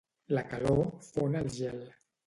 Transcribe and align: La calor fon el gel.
La 0.37 0.43
calor 0.53 0.81
fon 1.11 1.39
el 1.45 1.55
gel. 1.61 1.89